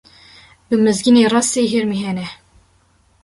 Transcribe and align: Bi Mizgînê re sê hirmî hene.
Bi 0.67 0.75
Mizgînê 0.83 1.23
re 1.33 1.41
sê 1.51 1.61
hirmî 1.71 1.97
hene. 2.05 2.27